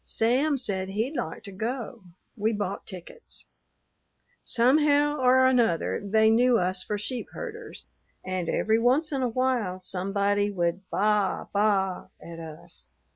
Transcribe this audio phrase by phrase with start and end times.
[0.03, 2.05] Sam said he'd like to go.
[2.35, 3.45] We bought tickets.
[4.43, 7.85] "Somehow or another they knew us for sheep herders,
[8.25, 12.89] and every once in a while somebody would baa baa at us.